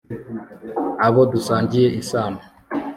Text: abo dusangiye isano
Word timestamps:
abo 1.07 1.21
dusangiye 1.33 1.87
isano 2.01 2.39